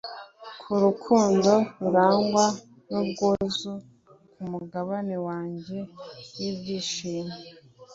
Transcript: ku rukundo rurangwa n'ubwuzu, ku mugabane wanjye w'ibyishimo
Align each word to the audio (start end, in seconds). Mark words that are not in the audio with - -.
ku 0.61 0.71
rukundo 0.83 1.51
rurangwa 1.79 2.45
n'ubwuzu, 2.89 3.73
ku 4.33 4.41
mugabane 4.51 5.15
wanjye 5.27 5.77
w'ibyishimo 6.37 7.35